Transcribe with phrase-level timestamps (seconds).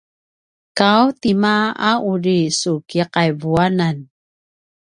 [0.91, 1.55] ’aw tima
[1.89, 3.97] a uri su ki’aivuanan?